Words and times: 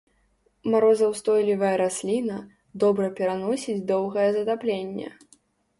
Марозаўстойлівая 0.75 1.73
расліна, 1.83 2.37
добра 2.85 3.05
пераносіць 3.21 3.81
доўгае 3.95 4.29
затапленне. 4.41 5.07